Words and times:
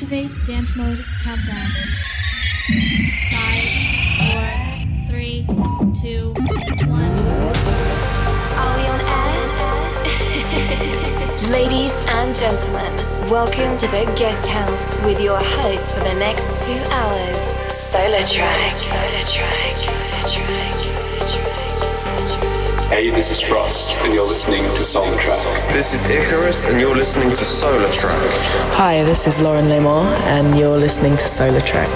Activate 0.00 0.30
dance 0.46 0.76
mode 0.76 1.04
countdown. 1.24 1.70
Five, 3.34 3.66
four, 4.30 4.46
three, 5.10 5.44
two, 5.92 6.32
one. 6.86 7.18
Are 8.54 8.76
we 8.78 8.86
on 8.86 9.00
air? 9.02 9.42
Ladies 11.50 11.94
and 12.10 12.32
gentlemen, 12.32 12.94
welcome 13.28 13.76
to 13.78 13.88
the 13.88 14.04
guest 14.16 14.46
house 14.46 14.94
with 15.02 15.20
your 15.20 15.40
host 15.40 15.94
for 15.94 16.04
the 16.04 16.14
next 16.14 16.46
two 16.64 16.78
hours, 16.92 17.56
SolarTrak. 17.66 18.70
Solar 18.70 19.24
Track. 19.26 19.72
Solar 19.72 20.46
Track. 21.26 21.57
Hey, 22.88 23.10
this 23.10 23.30
is 23.30 23.40
Frost, 23.40 23.98
and 24.02 24.12
you're 24.12 24.26
listening 24.26 24.60
to 24.60 24.82
SolarTrak. 24.82 25.72
This 25.72 25.94
is 25.94 26.10
Icarus, 26.10 26.68
and 26.68 26.80
you're 26.80 26.96
listening 26.96 27.28
to 27.30 27.44
SolarTrak. 27.44 28.30
Hi, 28.74 29.02
this 29.04 29.26
is 29.26 29.40
Lauren 29.40 29.66
Lemar, 29.66 30.06
and 30.26 30.58
you're 30.58 30.76
listening 30.76 31.16
to 31.16 31.24
SolarTrak. 31.24 31.88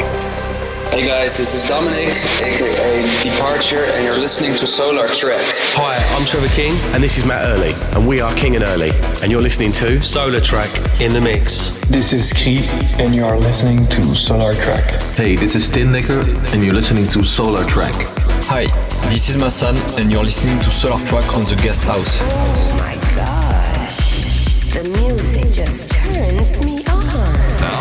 Hey 0.92 1.06
guys, 1.06 1.38
this 1.38 1.54
is 1.54 1.66
Dominic, 1.66 2.10
aka 2.42 3.02
Deeparture, 3.22 3.90
and 3.96 4.04
you're 4.04 4.18
listening 4.18 4.52
to 4.56 4.66
SolarTrak. 4.66 5.42
Hi, 5.74 5.96
I'm 6.14 6.26
Trevor 6.26 6.48
King, 6.48 6.74
and 6.92 7.02
this 7.02 7.16
is 7.16 7.24
Matt 7.24 7.46
Early, 7.46 7.72
and 7.96 8.06
we 8.06 8.20
are 8.20 8.34
King 8.34 8.56
and 8.56 8.64
Early, 8.64 8.90
and 9.22 9.30
you're 9.30 9.40
listening 9.40 9.72
to 9.72 10.00
SolarTrak 10.00 11.00
in 11.00 11.14
the 11.14 11.20
Mix. 11.22 11.70
This 11.88 12.12
is 12.12 12.30
CRi, 12.34 12.60
and 13.02 13.14
you 13.14 13.24
are 13.24 13.38
listening 13.38 13.86
to 13.86 14.02
SolarTrak. 14.02 15.16
Hey, 15.16 15.36
this 15.36 15.54
is 15.54 15.70
Tinlicker, 15.70 16.22
and 16.52 16.62
you're 16.62 16.74
listening 16.74 17.08
to 17.08 17.20
SolarTrak. 17.20 18.31
Hi, 18.54 18.66
this 19.08 19.30
is 19.30 19.36
Massane, 19.36 19.80
and 19.98 20.12
you're 20.12 20.22
listening 20.22 20.58
to 20.58 20.66
SolarTrak 20.66 21.34
on 21.34 21.44
the 21.46 21.58
Guest 21.62 21.82
House. 21.84 22.18
Oh 22.20 22.76
my 22.76 22.96
gosh, 23.16 24.74
the 24.74 24.90
music 25.00 25.44
just 25.56 25.90
turns 25.90 26.62
me 26.62 26.84
on. 26.84 27.32
Now, 27.62 27.80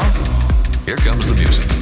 here 0.86 0.96
comes 0.96 1.28
the 1.28 1.36
music. 1.36 1.81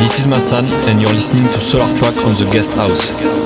This 0.00 0.18
is 0.18 0.24
Massane, 0.24 0.64
and 0.88 0.98
you're 0.98 1.12
listening 1.12 1.44
to 1.44 1.60
Solar 1.60 1.86
Track 1.98 2.16
on 2.24 2.34
the 2.34 2.50
Guest 2.50 2.70
House. 2.72 3.39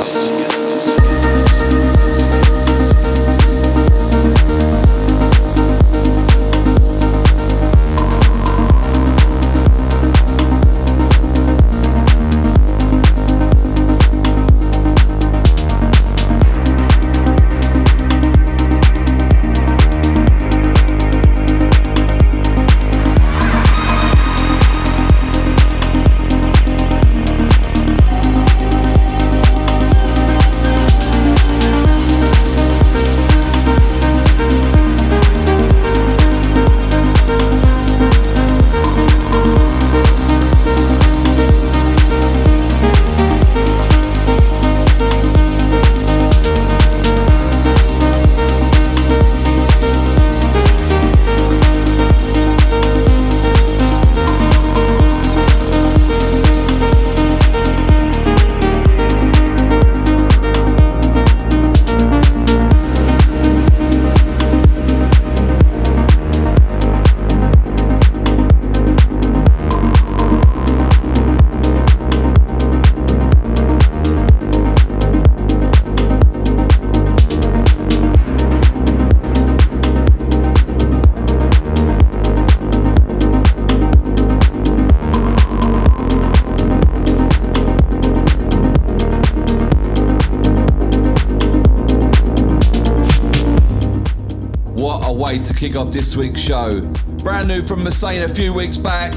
Kick 95.64 95.76
off 95.76 95.92
this 95.92 96.14
week's 96.14 96.40
show. 96.40 96.82
Brand 97.22 97.48
new 97.48 97.62
from 97.62 97.82
Massane 97.82 98.22
a 98.24 98.28
few 98.28 98.52
weeks 98.52 98.76
back. 98.76 99.14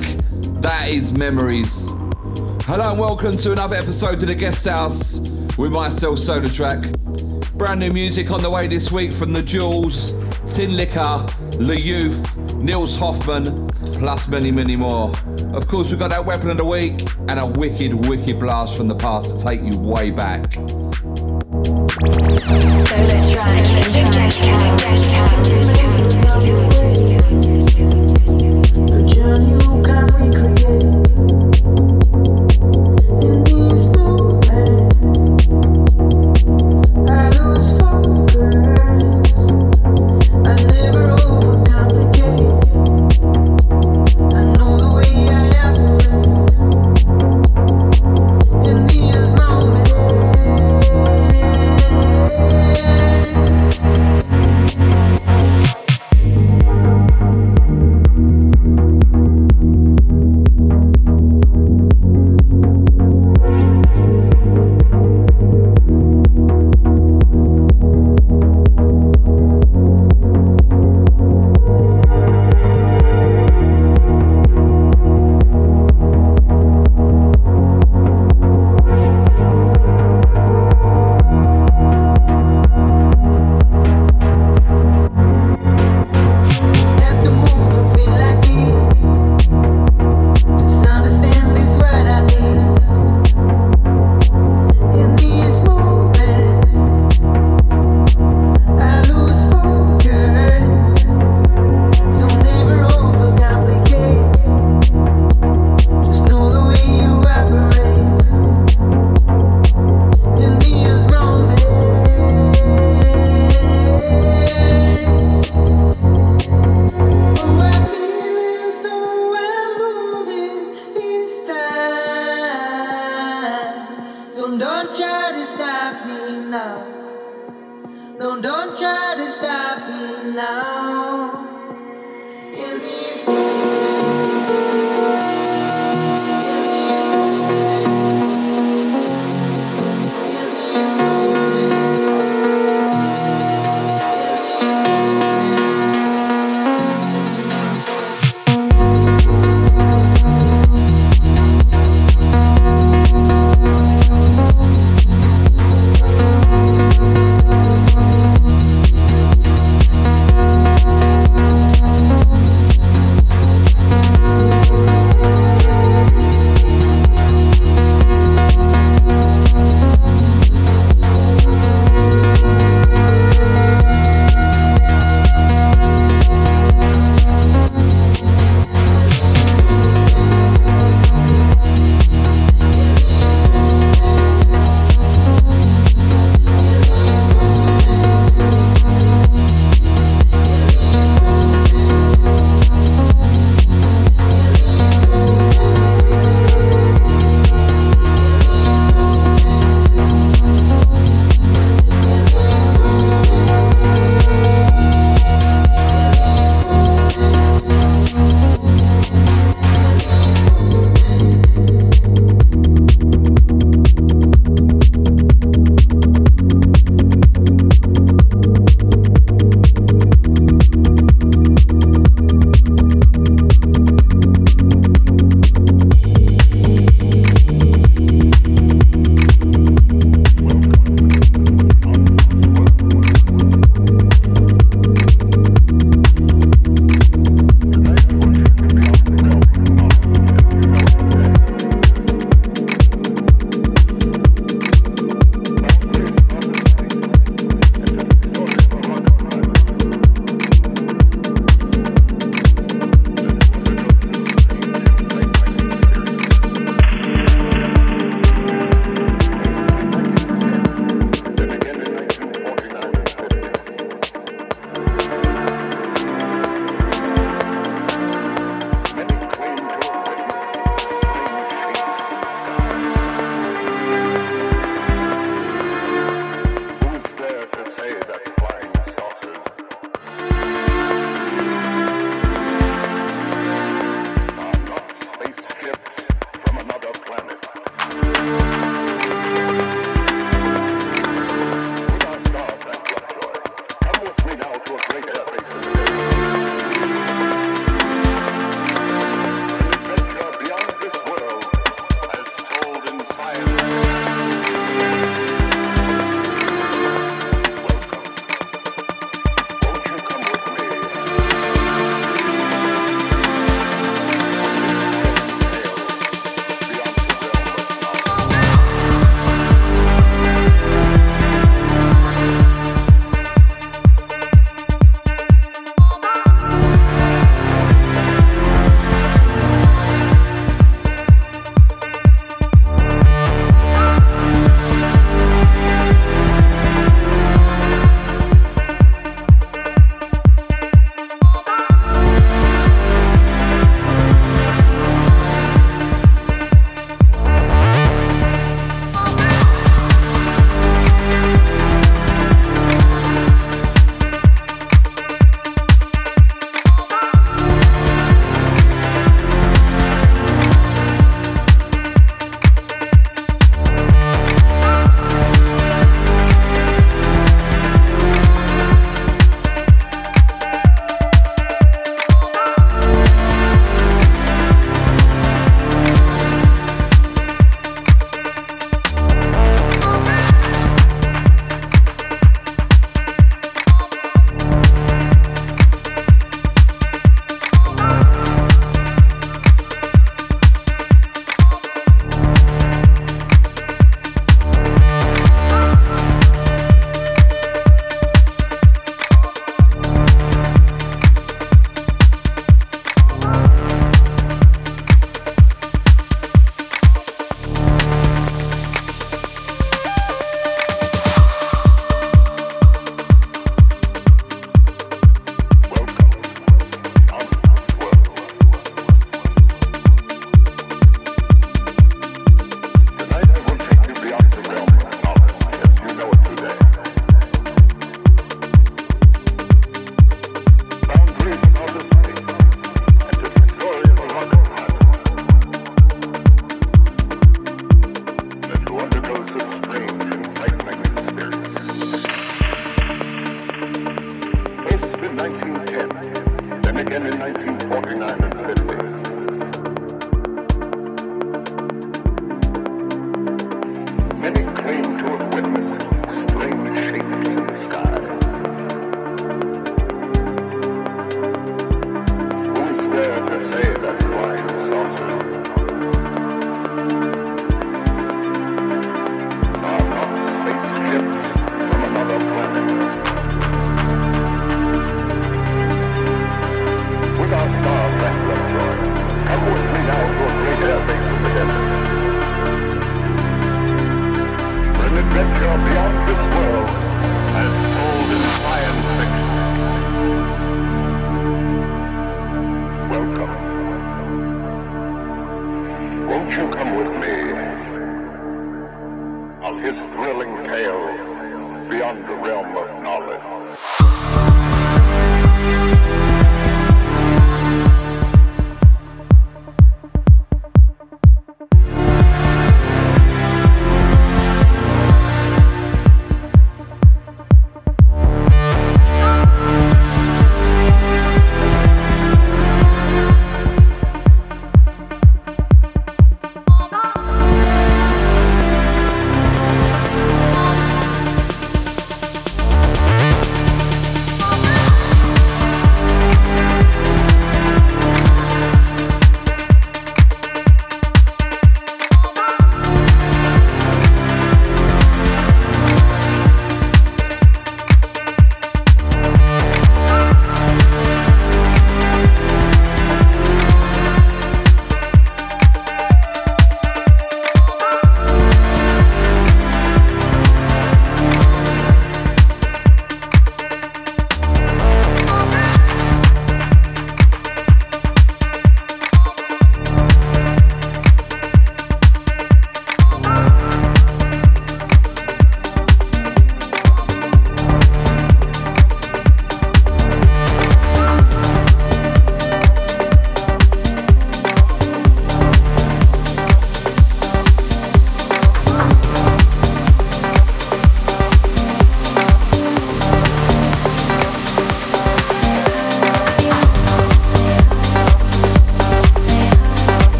That 0.61 0.87
is 0.87 1.11
Memories. 1.11 1.89
Hello 2.61 2.91
and 2.91 2.97
welcome 2.97 3.35
to 3.35 3.51
another 3.51 3.75
episode 3.75 4.23
of 4.23 4.29
the 4.29 4.33
Guest 4.33 4.65
House 4.65 5.19
with 5.57 5.73
myself, 5.73 6.17
SolarTrak. 6.19 7.57
Brand 7.57 7.81
new 7.81 7.91
music 7.91 8.31
on 8.31 8.41
the 8.41 8.49
way 8.49 8.65
this 8.65 8.93
week 8.93 9.11
from 9.11 9.33
The 9.33 9.41
Dualz, 9.41 10.13
Tin 10.55 10.77
Liquor, 10.77 11.27
Le 11.61 11.75
Youth, 11.75 12.37
Nils 12.55 12.97
Hoffmann, 12.97 13.67
plus 13.95 14.29
many, 14.29 14.49
many 14.49 14.77
more. 14.77 15.11
Of 15.53 15.67
course, 15.67 15.89
we've 15.89 15.99
got 15.99 16.11
that 16.11 16.25
weapon 16.25 16.49
of 16.49 16.55
the 16.55 16.65
week 16.65 17.01
and 17.27 17.41
a 17.41 17.45
wicked, 17.45 17.93
wicked 18.07 18.39
blast 18.39 18.77
from 18.77 18.87
the 18.87 18.95
past 18.95 19.37
to 19.37 19.43
take 19.43 19.61
you 19.61 19.77
way 19.77 20.11
back. 20.11 20.55
A 22.49 22.77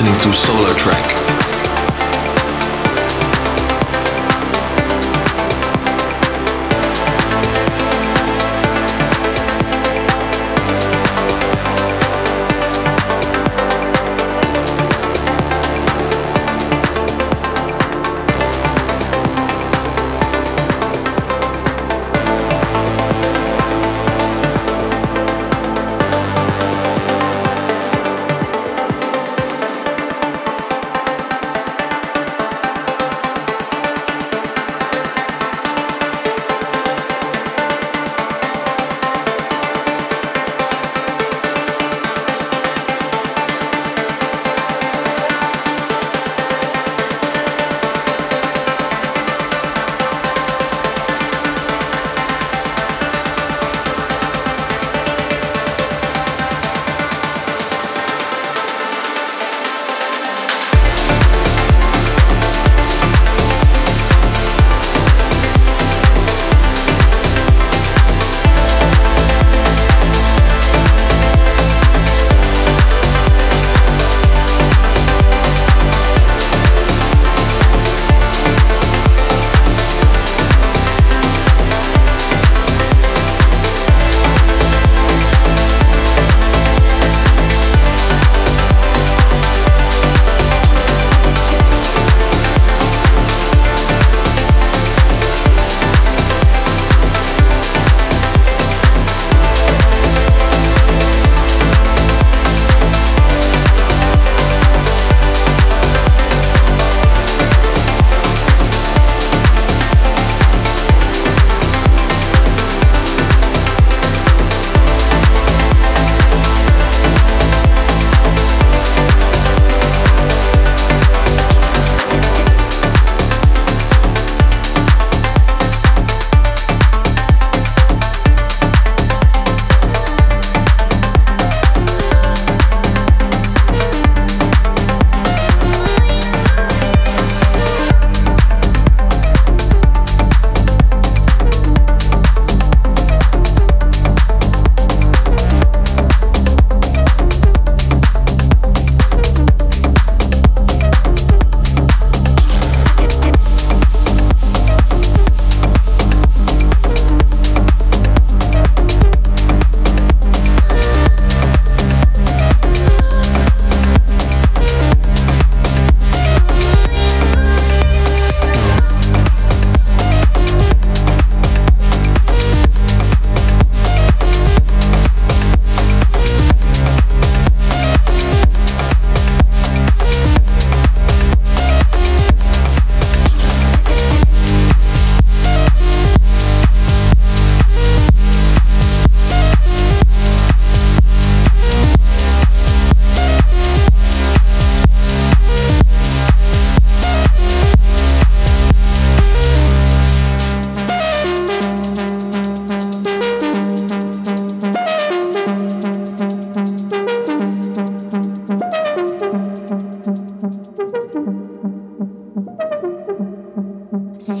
listening 0.00 0.20
to 0.20 0.28
SolarTrak. 0.28 1.17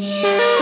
Yeah. 0.00 0.57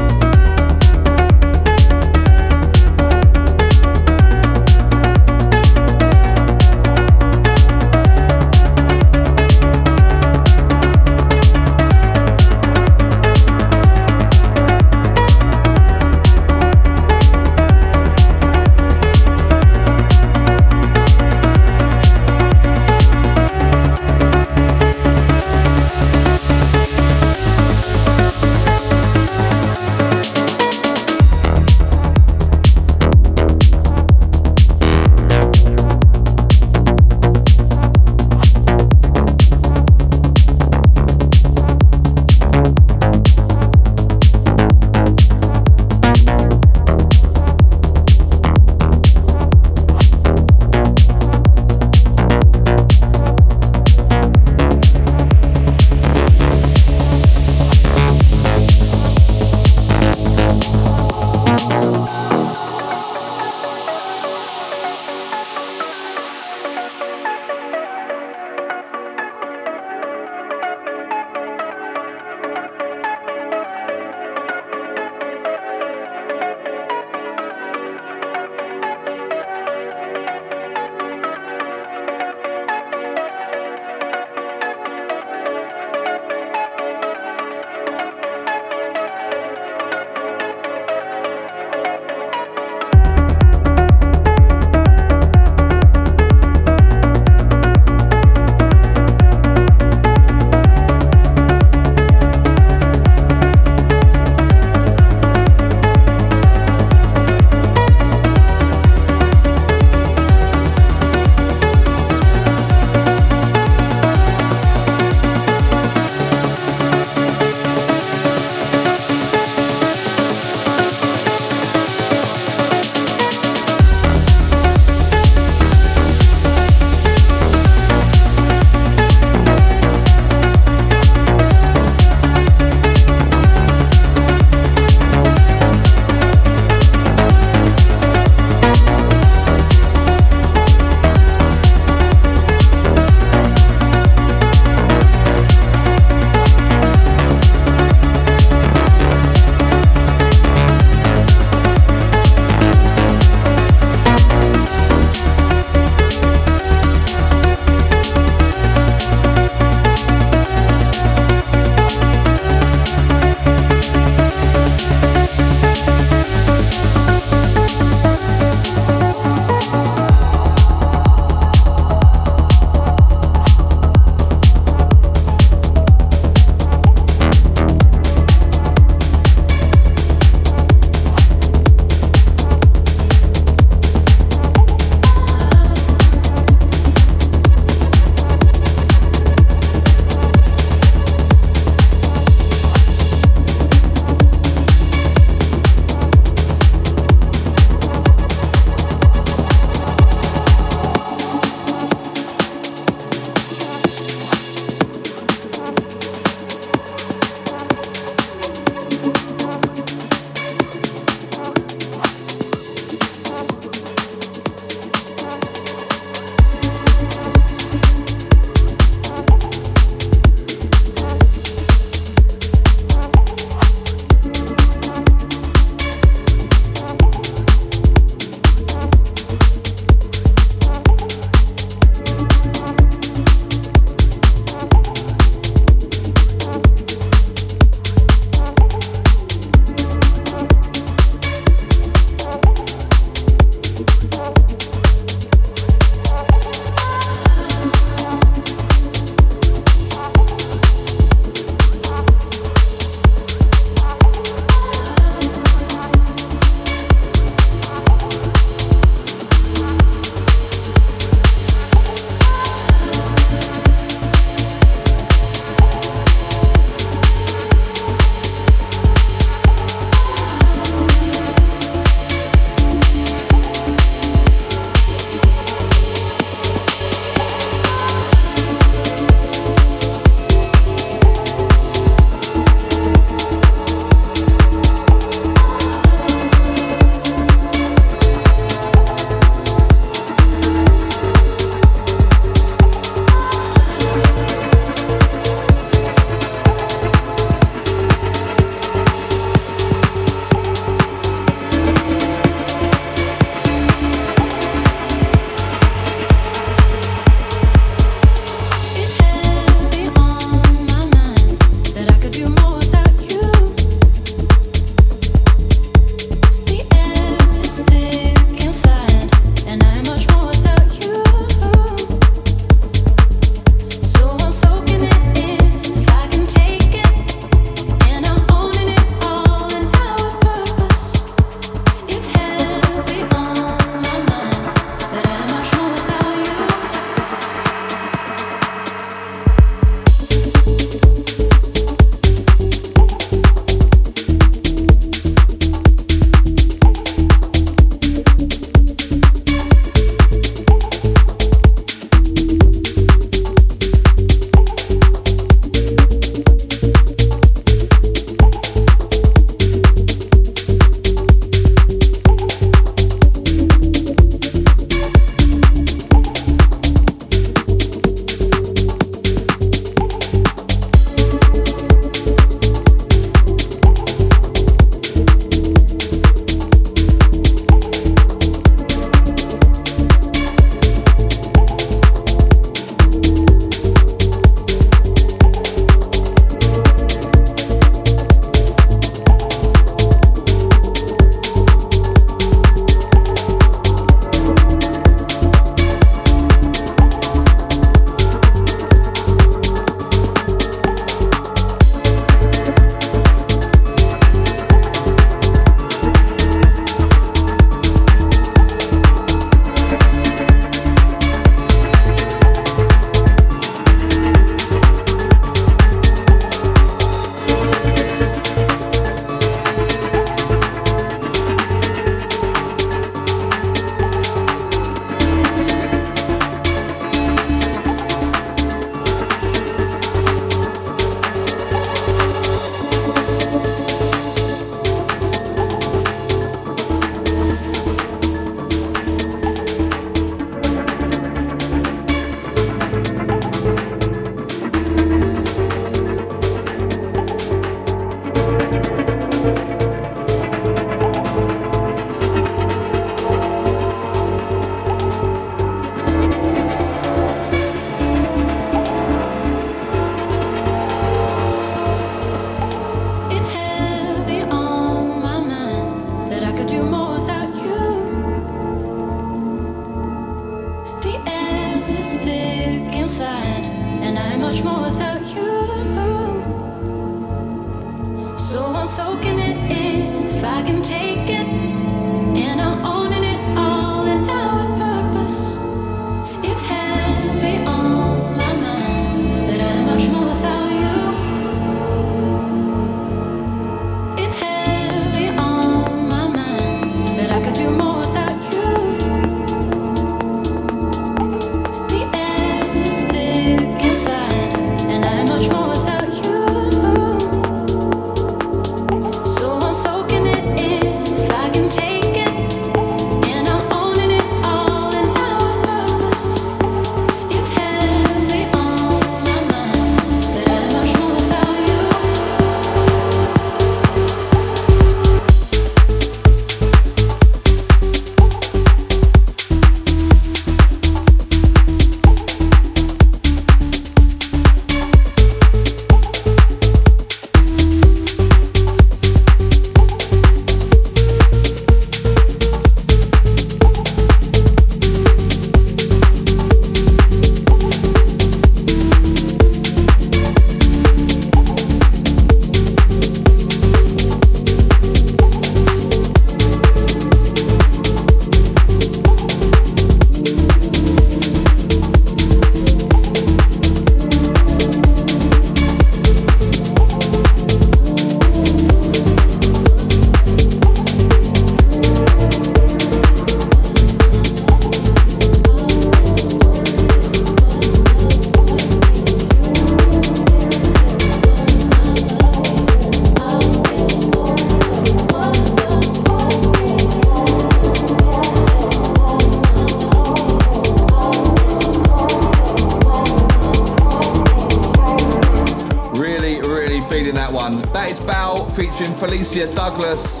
Featuring 599.12 599.34
Douglass. 599.34 600.00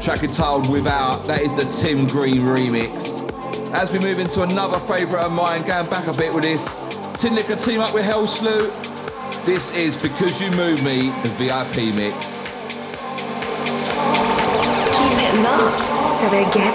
Track 0.00 0.22
entitled 0.22 0.70
Without. 0.70 1.26
That 1.26 1.40
is 1.40 1.56
the 1.56 1.64
Tim 1.64 2.06
Green 2.06 2.42
remix. 2.42 3.18
As 3.72 3.90
we 3.90 3.98
move 3.98 4.20
into 4.20 4.42
another 4.42 4.78
favourite 4.78 5.24
of 5.24 5.32
mine, 5.32 5.62
going 5.62 5.90
back 5.90 6.06
a 6.06 6.12
bit 6.12 6.32
with 6.32 6.44
this, 6.44 6.78
Tinlicker 7.18 7.58
team 7.64 7.80
up 7.80 7.92
with 7.92 8.04
Helsloot. 8.04 8.70
This 9.44 9.76
is 9.76 9.96
Because 9.96 10.40
You 10.40 10.52
Move 10.52 10.84
Me, 10.84 11.10
the 11.24 11.30
VIP 11.30 11.92
mix. 11.96 12.52
Keep 14.94 15.18
it 15.18 15.42
locked 15.42 16.20
to 16.20 16.30
the 16.30 16.48
guest 16.54 16.71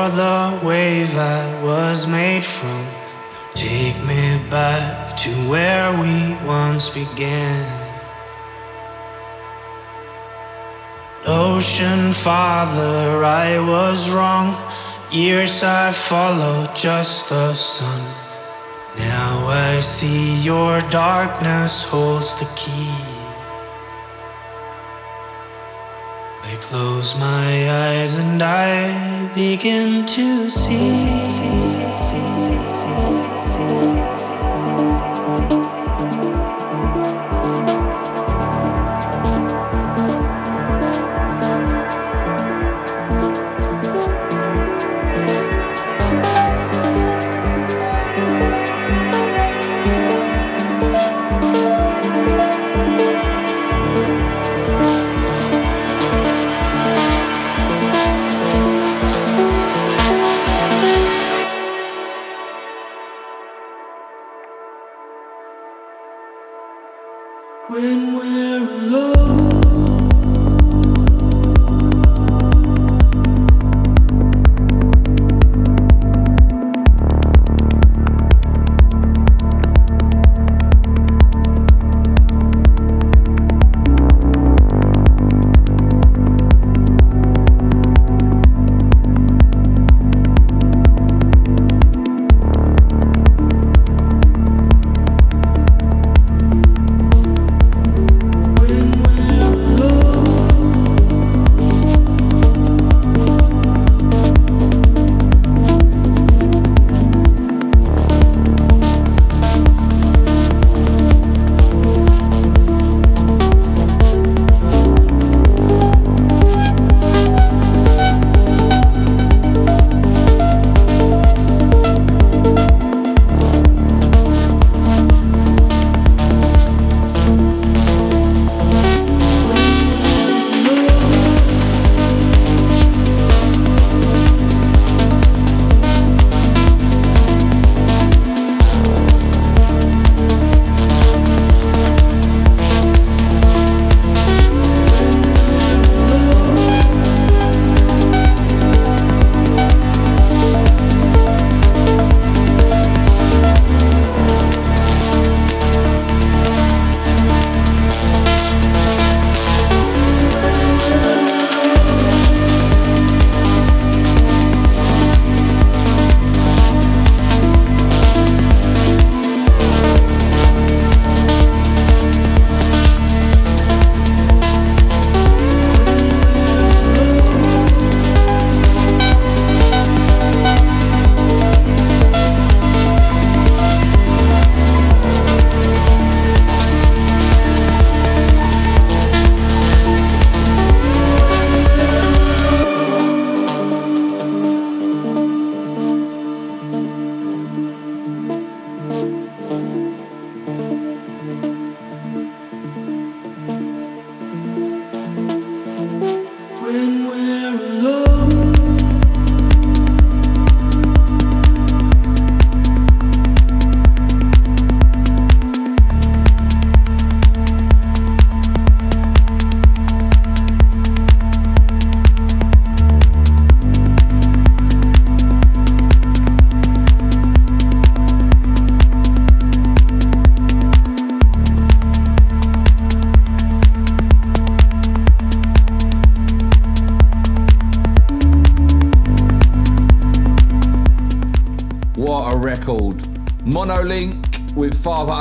You're 0.00 0.08
the 0.08 0.60
wave 0.64 1.14
I 1.18 1.62
was 1.62 2.06
made 2.06 2.42
from. 2.42 2.86
Take 3.52 3.98
me 4.06 4.40
back 4.48 5.14
to 5.16 5.30
where 5.50 5.92
we 6.00 6.38
once 6.46 6.88
began. 6.88 7.68
Ocean 11.26 12.12
father, 12.14 13.22
I 13.24 13.58
was 13.68 14.10
wrong. 14.10 14.56
Years 15.12 15.62
I 15.62 15.92
followed 15.92 16.74
just 16.74 17.28
the 17.28 17.52
sun. 17.52 18.00
Now 18.96 19.48
I 19.48 19.80
see 19.80 20.42
your 20.42 20.80
darkness 20.88 21.84
holds 21.84 22.36
the 22.40 22.48
key. 22.56 22.94
I 26.42 26.56
close 26.68 27.14
my 27.18 27.50
eyes 27.84 28.16
and 28.16 28.42
I 28.42 29.09
begin 29.34 30.06
to 30.06 30.48
see. 30.50 32.09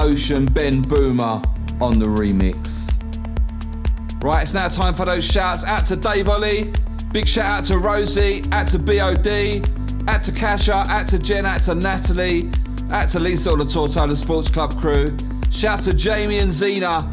Ocean, 0.10 0.48
Ben 0.48 0.84
Böhmer 0.84 1.40
on 1.80 2.00
the 2.00 2.06
remix. 2.06 2.90
Right, 4.24 4.42
it's 4.42 4.56
now 4.56 4.68
time 4.68 4.96
for 4.96 5.06
those 5.06 5.24
shouts. 5.24 5.64
Out 5.66 5.86
to 5.86 5.96
Dave 5.96 6.28
Ollie, 6.28 6.74
big 7.12 7.28
shout 7.28 7.46
out 7.46 7.64
to 7.66 7.78
Rosie, 7.78 8.44
out 8.52 8.68
to 8.70 8.80
BOD, 8.80 10.10
out 10.10 10.24
to 10.24 10.32
Kasha, 10.32 10.74
out 10.90 11.08
to 11.10 11.20
Jen, 11.20 11.46
out 11.46 11.62
to 11.64 11.76
Natalie, 11.76 12.50
out 12.90 13.10
to 13.10 13.20
Lisa, 13.20 13.52
all 13.52 13.58
the 13.58 13.66
Tortola 13.66 14.18
Sports 14.18 14.50
Club 14.50 14.80
crew. 14.80 15.16
Shout 15.52 15.82
to 15.82 15.94
Jamie 15.94 16.40
and 16.40 16.52
Zena, 16.52 17.08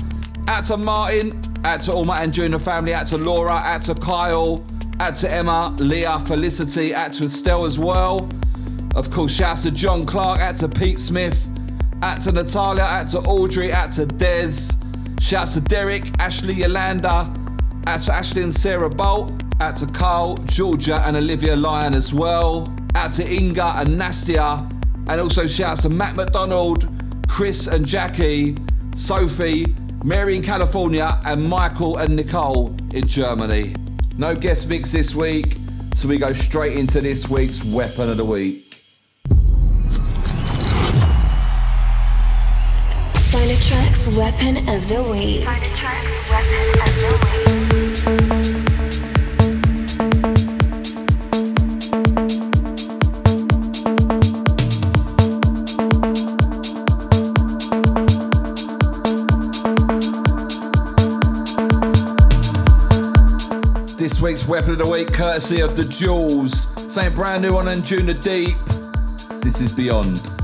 out 0.49 0.65
to 0.65 0.79
Martin, 0.79 1.39
out 1.67 1.83
to 1.83 1.93
all 1.93 2.07
my 2.07 2.23
Andrew 2.23 2.59
family, 2.59 2.95
out 2.95 3.09
to 3.09 3.19
Laura, 3.19 3.57
out 3.57 3.83
to 3.83 3.95
Kyle, 3.95 4.65
out 5.01 5.17
to 5.17 5.31
Emma, 5.31 5.77
Leah, 5.79 6.21
Felicity, 6.21 6.95
out 6.95 7.13
to 7.13 7.25
Estelle 7.25 7.67
as 7.67 7.79
well. 7.79 8.27
Of 8.95 9.11
course, 9.11 9.35
shouts 9.35 9.65
to 9.65 9.71
John 9.71 10.07
Clark, 10.07 10.41
out 10.41 10.57
to 10.57 10.69
Pete 10.69 10.99
Smith, 10.99 11.46
out 12.07 12.21
to 12.21 12.31
Natalia, 12.31 12.85
out 12.85 13.09
to 13.09 13.19
Audrey, 13.19 13.73
out 13.73 13.91
to 13.91 14.07
Des. 14.07 14.71
Shouts 15.21 15.55
to 15.55 15.61
Derek, 15.61 16.05
Ashley 16.21 16.55
Yolanda, 16.55 17.33
out 17.89 18.01
to 18.03 18.15
Ashley 18.15 18.43
and 18.43 18.55
Sarah 18.55 18.89
Bolt, 18.89 19.33
out 19.61 19.75
to 19.77 19.87
Carl, 19.87 20.37
Georgia, 20.45 21.03
and 21.05 21.17
Olivia 21.17 21.57
Lyon 21.57 21.95
as 21.95 22.15
well. 22.15 22.73
Out 22.95 23.13
to 23.15 23.29
Inga 23.29 23.79
and 23.79 23.89
Nastia, 23.89 24.71
and 25.09 25.21
also 25.21 25.49
shouts 25.49 25.83
to 25.83 25.89
Matt 25.89 26.15
McDonald, 26.15 26.89
Chris 27.29 27.67
and 27.67 27.85
Jackie, 27.85 28.57
Sophie, 28.95 29.75
Mary 30.05 30.37
in 30.37 30.45
California, 30.45 31.21
and 31.27 31.43
Michael 31.43 31.97
and 31.97 32.15
Nicole 32.15 32.75
in 32.95 33.09
Germany. 33.09 33.75
No 34.17 34.37
guest 34.37 34.69
mix 34.69 34.93
this 34.93 35.13
week, 35.13 35.57
so 35.95 36.07
we 36.07 36.19
go 36.19 36.33
straight 36.33 36.77
into 36.77 37.01
this 37.01 37.29
week's 37.29 37.65
weapon 37.65 38.09
of 38.09 38.17
the 38.17 38.25
week. 38.25 38.66
SolarTrak's 43.57 44.09
weapon 44.17 44.57
of 44.69 44.87
the 44.89 45.03
week. 45.03 45.47
Weapon 45.47 45.63
of 46.83 46.93
the 47.01 47.09
week. 47.25 47.47
This 63.97 64.21
week's 64.21 64.47
weapon 64.47 64.73
of 64.73 64.79
the 64.79 64.87
week, 64.87 65.13
courtesy 65.15 65.61
of 65.61 65.75
the 65.77 65.83
Dualz, 65.83 66.91
saying 66.91 67.15
brand 67.15 67.43
new 67.43 67.57
on 67.57 67.65
Anjuna 67.67 68.21
Deep. 68.21 68.59
This 69.41 69.63
is 69.63 69.73
Beyond. 69.73 70.36